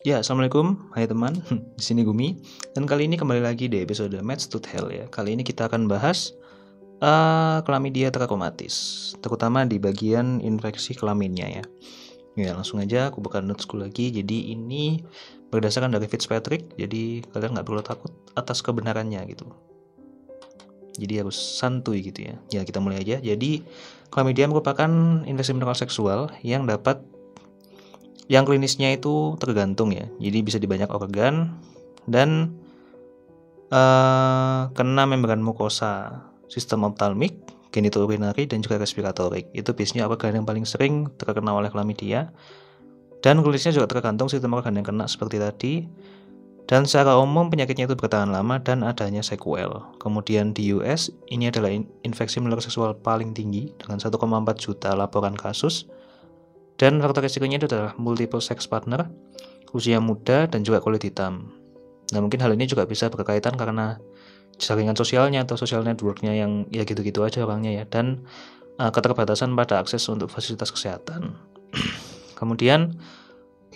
[0.00, 1.44] Ya, assalamualaikum, hai teman.
[1.76, 2.40] Di sini Gumi,
[2.72, 5.04] dan kali ini kembali lagi di episode Match to Hell ya.
[5.12, 6.32] Kali ini kita akan bahas
[7.04, 11.64] uh, chlamydia trachomatis, terutama di bagian infeksi kelaminnya ya.
[12.32, 14.08] Ya, langsung aja aku buka notesku lagi.
[14.08, 15.04] Jadi ini
[15.52, 19.52] berdasarkan dari Fitzpatrick, jadi kalian nggak perlu takut atas kebenarannya gitu.
[20.96, 22.40] Jadi harus santuy gitu ya.
[22.48, 23.20] Ya kita mulai aja.
[23.20, 23.68] Jadi
[24.08, 24.88] chlamydia merupakan
[25.28, 27.04] infeksi mineral seksual yang dapat
[28.30, 30.06] yang klinisnya itu tergantung ya.
[30.22, 31.50] Jadi bisa di banyak organ
[32.06, 32.54] dan
[33.74, 37.34] uh, kena membran mukosa sistem optalmik
[37.74, 42.30] genitourinary dan juga respiratorik itu biasanya organ yang paling sering terkena oleh chlamydia.
[43.18, 45.74] Dan klinisnya juga tergantung sistem organ yang kena seperti tadi.
[46.70, 49.82] Dan secara umum penyakitnya itu bertahan lama dan adanya sequel.
[49.98, 51.74] Kemudian di US ini adalah
[52.06, 54.14] infeksi menular seksual paling tinggi dengan 1,4
[54.54, 55.90] juta laporan kasus
[56.80, 59.12] dan faktor resikonya itu adalah multiple sex partner,
[59.76, 61.52] usia muda, dan juga kulit hitam.
[62.16, 64.00] Nah mungkin hal ini juga bisa berkaitan karena
[64.56, 68.24] jaringan sosialnya atau social networknya yang ya gitu-gitu aja orangnya ya dan
[68.80, 71.36] uh, keterbatasan pada akses untuk fasilitas kesehatan.
[72.40, 72.96] Kemudian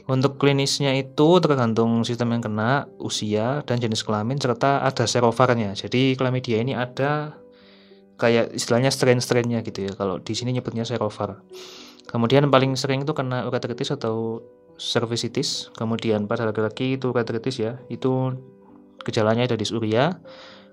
[0.05, 5.77] untuk klinisnya itu tergantung sistem yang kena, usia, dan jenis kelamin serta ada serovarnya.
[5.77, 7.36] Jadi chlamydia ini ada
[8.16, 9.92] kayak istilahnya strain-strainnya gitu ya.
[9.96, 11.41] Kalau di sini nyebutnya serovar.
[12.08, 14.44] Kemudian paling sering itu kena uretritis atau
[14.77, 15.72] cervicitis.
[15.74, 18.34] Kemudian pada laki-laki itu uretritis ya, itu
[19.05, 20.20] gejalanya ada disuria.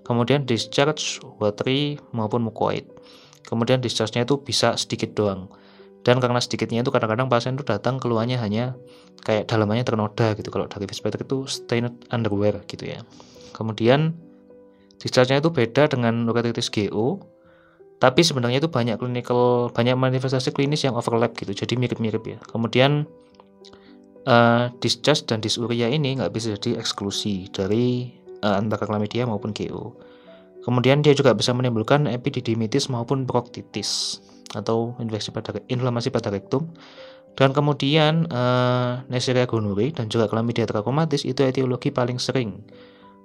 [0.01, 2.89] Kemudian discharge watery maupun mucoid.
[3.45, 5.49] Kemudian discharge-nya itu bisa sedikit doang.
[6.01, 8.73] Dan karena sedikitnya itu kadang-kadang pasien itu datang keluarnya hanya
[9.21, 10.49] kayak dalamannya ternoda gitu.
[10.49, 13.05] Kalau dari Fitzpatrick itu stained underwear gitu ya.
[13.53, 14.17] Kemudian
[14.97, 17.21] discharge-nya itu beda dengan uretritis GO
[18.01, 21.53] tapi sebenarnya itu banyak clinical banyak manifestasi klinis yang overlap gitu.
[21.53, 22.41] Jadi mirip-mirip ya.
[22.49, 23.05] Kemudian
[24.25, 28.09] uh, discharge dan disuria ini nggak bisa jadi eksklusi dari
[28.41, 29.93] uh, antara chlamydia maupun GO
[30.61, 34.21] kemudian dia juga bisa menimbulkan epididymitis maupun proktitis
[34.53, 36.69] atau infeksi pada inflamasi pada rektum.
[37.31, 42.59] Dan kemudian uh, Neisseria gonorrhoeae dan juga chlamydia trachomatis itu etiologi paling sering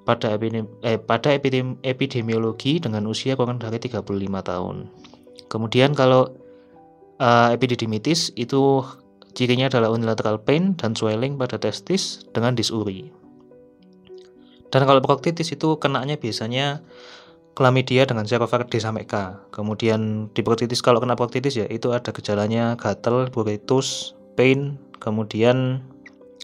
[0.07, 4.07] pada, eh, pada epidemi, epidemiologi dengan usia kurang dari 35
[4.47, 4.87] tahun.
[5.51, 6.31] Kemudian kalau
[7.19, 8.87] uh, epididymitis itu
[9.37, 13.11] cirinya adalah unilateral pain dan swelling pada testis dengan disuri.
[14.71, 16.83] Dan kalau proktitis itu kenanya biasanya
[17.57, 19.43] chlamydia dengan serovar D sampai K.
[19.55, 25.81] Kemudian di proktitis kalau kena proktitis ya itu ada gejalanya gatal, pruritus, pain, kemudian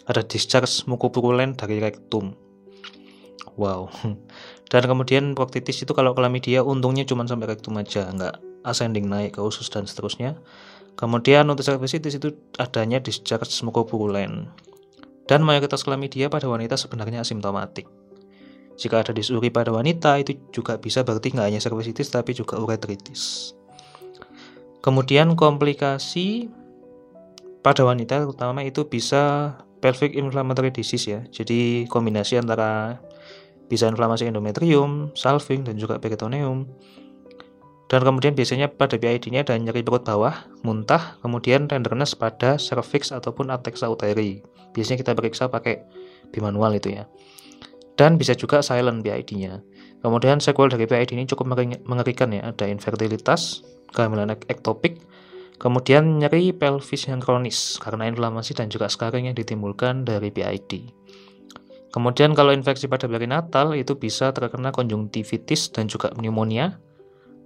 [0.08, 2.34] ada discharge mukopurulen dari rektum.
[3.60, 3.92] Wow.
[4.72, 9.40] Dan kemudian proktitis itu kalau chlamydia untungnya cuma sampai rektum aja, nggak ascending naik ke
[9.44, 10.40] usus dan seterusnya.
[10.96, 14.48] Kemudian untuk cervicitis itu adanya discharge mucopurulen.
[15.28, 17.84] Dan mayoritas chlamydia pada wanita sebenarnya asimptomatik.
[18.80, 23.52] Jika ada disuri pada wanita itu juga bisa berarti nggak hanya cervicitis tapi juga uretritis.
[24.80, 26.48] Kemudian komplikasi
[27.62, 31.20] pada wanita terutama itu bisa pelvic inflammatory disease ya.
[31.30, 32.98] Jadi kombinasi antara
[33.66, 36.66] bisa inflamasi endometrium, salving, dan juga peritoneum.
[37.92, 43.52] Dan kemudian biasanya pada PID-nya ada nyeri perut bawah, muntah, kemudian tenderness pada cervix ataupun
[43.52, 44.40] atexa uteri.
[44.72, 45.84] Biasanya kita periksa pakai
[46.32, 47.04] bimanual itu ya.
[47.92, 49.60] Dan bisa juga silent PID-nya.
[50.02, 51.54] Kemudian sequel dari PID ini cukup
[51.86, 53.62] mengerikan ya, ada infertilitas,
[53.94, 54.98] kehamilan ektopik,
[55.62, 60.90] kemudian nyeri pelvis yang kronis karena inflamasi dan juga scarring yang ditimbulkan dari PID.
[61.92, 66.80] Kemudian kalau infeksi pada perinatal itu bisa terkena konjungtivitis dan juga pneumonia.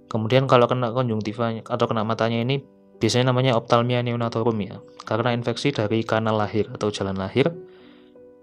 [0.07, 2.63] Kemudian kalau kena konjungtiva atau kena matanya ini
[2.97, 7.51] biasanya namanya optalmia neonatorum ya, karena infeksi dari kanal lahir atau jalan lahir.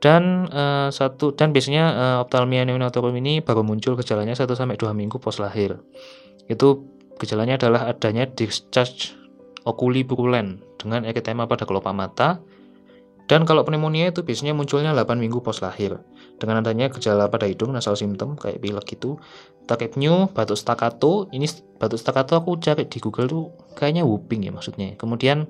[0.04, 4.92] Dan uh, satu dan biasanya uh, optalmia neonatorum ini baru muncul gejalanya 1 sampai 2
[4.92, 5.80] minggu pos lahir.
[6.52, 6.84] Itu
[7.16, 9.16] gejalanya adalah adanya discharge
[9.64, 12.44] oculi purulent dengan eritema pada kelopak mata,
[13.24, 15.96] dan kalau pneumonia itu biasanya munculnya 8 minggu pos lahir.
[16.36, 19.16] Dengan adanya gejala pada hidung, nasal simptom kayak pilek gitu.
[19.64, 21.32] Takipneu, batuk staccato.
[21.32, 21.48] Ini
[21.80, 24.92] batuk staccato aku cari di Google tuh kayaknya whooping ya maksudnya.
[25.00, 25.48] Kemudian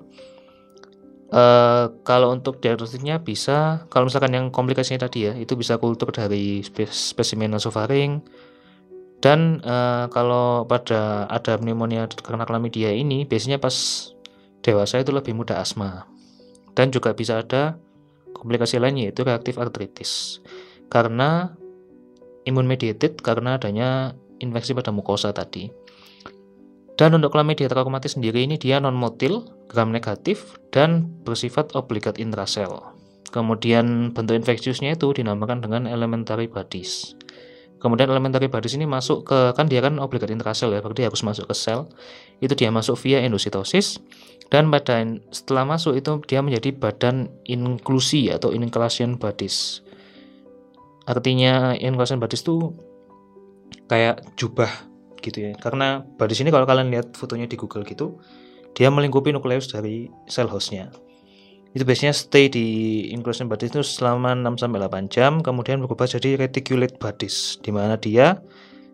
[1.34, 6.62] uh, kalau untuk diagnostiknya bisa, kalau misalkan yang komplikasinya tadi ya, itu bisa kultur dari
[6.94, 8.22] spesimen nasofaring.
[9.18, 13.74] Dan uh, kalau pada ada pneumonia karena chlamydia ini, biasanya pas
[14.62, 16.13] dewasa itu lebih mudah asma
[16.74, 17.78] dan juga bisa ada
[18.34, 20.42] komplikasi lain yaitu reaktif artritis
[20.90, 21.54] karena
[22.44, 25.72] imun mediated karena adanya infeksi pada mukosa tadi.
[26.94, 32.94] Dan untuk chlamydia trachomatis sendiri ini dia non motil, gram negatif dan bersifat obligat intrasel.
[33.34, 37.18] Kemudian bentuk infeksiusnya itu dinamakan dengan elementary bodies.
[37.82, 41.50] Kemudian elementary bodies ini masuk ke kan dia kan obligat intrasel ya, berarti harus masuk
[41.50, 41.90] ke sel.
[42.38, 43.98] Itu dia masuk via endositosis
[44.52, 45.02] dan pada
[45.32, 49.80] setelah masuk itu dia menjadi badan inklusi atau inclusion bodies.
[51.04, 52.72] Artinya inclusion bodies itu
[53.88, 54.70] kayak jubah
[55.20, 55.52] gitu ya.
[55.56, 58.20] Karena bodies ini kalau kalian lihat fotonya di Google gitu,
[58.76, 60.92] dia melingkupi nukleus dari sel hostnya
[61.74, 62.66] itu biasanya stay di
[63.10, 67.98] inclusion bodies itu selama 6 sampai 8 jam kemudian berubah jadi reticulate bodies di mana
[67.98, 68.38] dia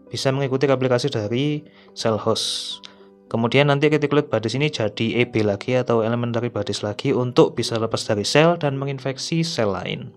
[0.08, 1.62] bisa mengikuti replikasi dari
[1.92, 2.82] sel host.
[3.30, 8.02] Kemudian nanti reticulate bodies ini jadi EB lagi atau elementary bodies lagi untuk bisa lepas
[8.02, 10.10] dari sel dan menginfeksi sel lain.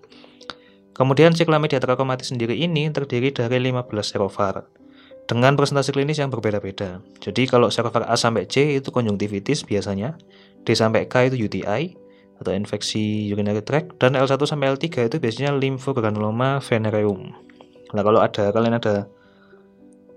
[0.97, 4.65] Kemudian si chlamydia trachomatis sendiri ini terdiri dari 15 serovar
[5.29, 7.05] dengan presentasi klinis yang berbeda-beda.
[7.21, 10.17] Jadi kalau serovar A sampai C itu konjungtivitis biasanya,
[10.65, 11.93] D sampai K itu UTI,
[12.43, 17.31] atau infeksi urinary tract dan L1 sampai L3 itu biasanya lymphogranuloma venereum.
[17.93, 19.07] Nah, kalau ada kalian ada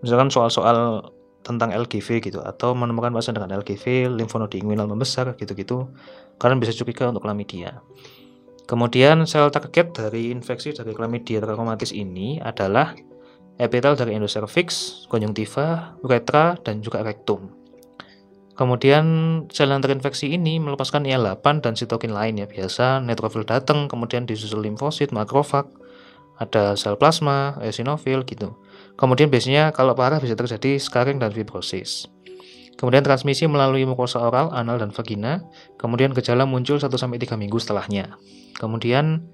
[0.00, 1.12] misalkan soal-soal
[1.46, 5.86] tentang LGV gitu atau menemukan pasien dengan LGV, limfonodi inguinal membesar gitu-gitu,
[6.42, 7.86] kalian bisa curiga untuk chlamydia.
[8.66, 12.98] Kemudian sel target dari infeksi dari chlamydia trachomatis ini adalah
[13.62, 17.54] epitel dari endocervix, konjungtiva, uretra, dan juga rektum.
[18.58, 19.06] Kemudian
[19.54, 22.50] sel yang terinfeksi ini melepaskan IL-8 dan sitokin lain ya.
[22.50, 25.70] Biasa neutrofil datang, kemudian disusul limfosit, makrofag,
[26.36, 28.56] ada sel plasma, eosinofil gitu.
[28.96, 32.08] Kemudian biasanya kalau parah bisa terjadi scarring dan fibrosis.
[32.76, 35.40] Kemudian transmisi melalui mukosa oral, anal, dan vagina.
[35.80, 36.92] Kemudian gejala muncul 1-3
[37.40, 38.20] minggu setelahnya.
[38.60, 39.24] Kemudian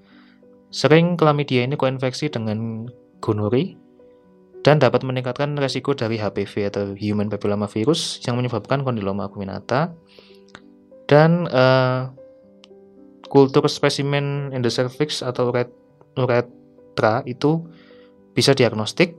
[0.71, 2.87] sering klamidia ini koinfeksi dengan
[3.19, 3.75] gonori,
[4.63, 9.91] dan dapat meningkatkan resiko dari HPV atau Human Papilloma Virus yang menyebabkan kondiloma acuminata
[11.05, 12.09] dan uh,
[13.27, 15.51] kultur spesimen endocervix atau
[16.93, 17.65] uretra itu
[18.37, 19.17] bisa diagnostik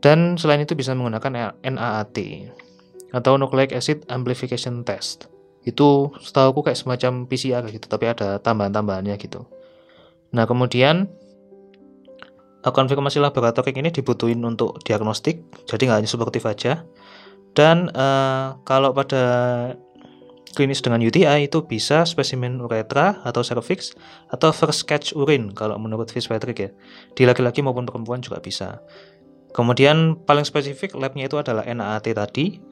[0.00, 2.16] dan selain itu bisa menggunakan NAAT
[3.12, 5.28] atau Nucleic Acid Amplification Test
[5.68, 9.44] itu setahu aku kayak semacam PCR gitu tapi ada tambahan-tambahannya gitu
[10.32, 11.12] nah kemudian
[12.68, 16.84] konfirmasi laboratorik ini dibutuhin untuk diagnostik, jadi nggak hanya suportif aja.
[17.56, 19.24] Dan uh, kalau pada
[20.50, 23.94] klinis dengan UTI itu bisa spesimen uretra atau cervix
[24.30, 26.70] atau first catch urine kalau menurut Fitzpatrick ya.
[27.14, 28.82] Di laki-laki maupun perempuan juga bisa.
[29.50, 32.62] Kemudian paling spesifik labnya itu adalah NAAT tadi.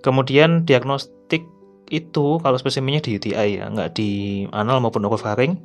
[0.00, 1.44] Kemudian diagnostik
[1.88, 5.56] itu kalau spesimennya di UTI ya, nggak di anal maupun orofaring.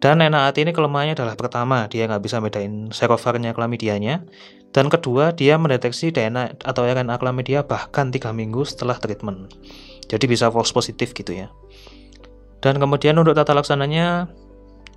[0.00, 4.24] Dan NAAT ini kelemahannya adalah pertama, dia nggak bisa bedain serovarnya klamidianya.
[4.72, 9.52] Dan kedua, dia mendeteksi DNA atau RNA klamidia bahkan 3 minggu setelah treatment.
[10.08, 11.52] Jadi bisa false positif gitu ya.
[12.64, 14.32] Dan kemudian untuk tata laksananya,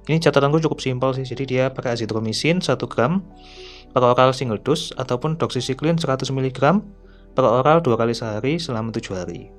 [0.07, 1.27] ini catatanku cukup simpel sih.
[1.27, 3.23] Jadi dia pakai azitromisin 1 gram
[3.91, 6.59] per oral single dose ataupun doxycycline 100 mg
[7.33, 9.51] per oral dua kali sehari selama 7 hari.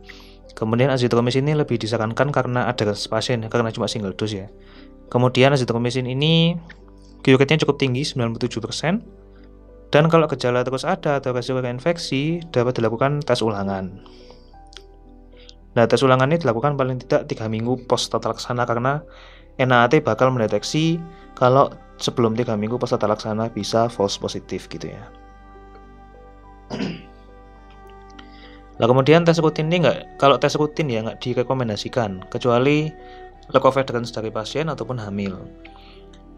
[0.55, 4.49] Kemudian azitromisin ini lebih disarankan karena ada pasien karena cuma single dose ya.
[5.13, 6.59] Kemudian azitromisin ini
[7.25, 9.01] cure cukup tinggi 97%
[9.95, 14.03] dan kalau gejala terus ada atau resiko infeksi dapat dilakukan tes ulangan.
[15.75, 19.03] Nah, tes ulangan ini dilakukan paling tidak 3 minggu pos tata laksana karena
[19.59, 20.99] NAAT bakal mendeteksi
[21.39, 25.03] kalau sebelum 3 minggu pos tata laksana bisa false positif gitu ya.
[28.75, 32.91] Nah kemudian tes rutin ini nggak, kalau tes rutin ya nggak direkomendasikan kecuali
[33.53, 35.37] leukovedrens dari pasien ataupun hamil.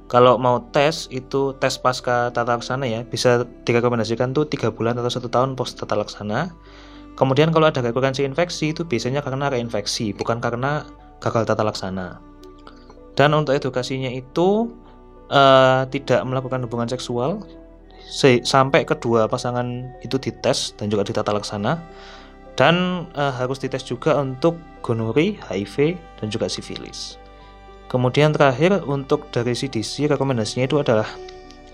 [0.06, 5.10] Kalau mau tes itu tes pasca tata laksana ya bisa direkomendasikan tuh tiga bulan atau
[5.10, 6.54] satu tahun post tata laksana.
[7.18, 10.86] Kemudian kalau ada rekurensi infeksi itu biasanya karena reinfeksi bukan karena
[11.18, 12.22] gagal tata laksana.
[13.18, 14.70] Dan untuk edukasinya itu
[15.32, 17.42] uh, tidak melakukan hubungan seksual
[18.46, 21.82] sampai kedua pasangan itu dites dan juga ditata laksana
[22.56, 27.20] dan uh, harus dites juga untuk gonori, HIV, dan juga sifilis.
[27.86, 31.06] Kemudian terakhir untuk dari CDC rekomendasinya itu adalah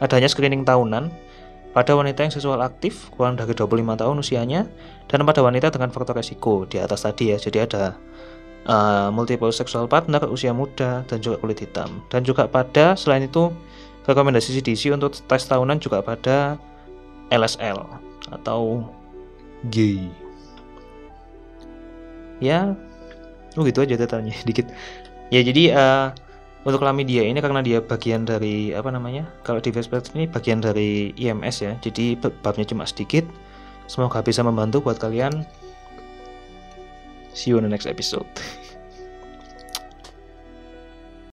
[0.03, 1.09] adanya screening tahunan
[1.73, 4.69] pada wanita yang seksual aktif kurang dari 25 tahun usianya
[5.09, 7.41] dan pada wanita dengan faktor resiko di atas tadi ya.
[7.41, 7.97] Jadi ada
[8.69, 12.05] uh, multiple sexual partner usia muda dan juga kulit hitam.
[12.12, 13.49] Dan juga pada selain itu
[14.05, 16.61] rekomendasi CDC untuk tes tahunan juga pada
[17.33, 17.81] LSL
[18.29, 18.85] atau
[19.73, 20.12] gay
[22.43, 22.75] ya.
[23.55, 24.67] Oh gitu aja datanya dikit.
[25.31, 26.07] Ya jadi uh,
[26.67, 31.15] untuk Lamidia ini karena dia bagian dari apa namanya kalau di Facebook ini bagian dari
[31.17, 31.73] IMS ya.
[31.79, 33.25] Jadi babnya cuma sedikit.
[33.87, 35.47] Semoga bisa membantu buat kalian.
[37.33, 38.29] See you in the next episode